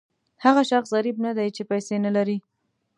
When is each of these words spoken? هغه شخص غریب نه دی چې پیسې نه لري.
هغه 0.43 0.61
شخص 0.71 0.89
غریب 0.97 1.17
نه 1.25 1.31
دی 1.37 1.47
چې 1.55 1.61
پیسې 1.71 1.95
نه 2.05 2.11
لري. 2.17 2.37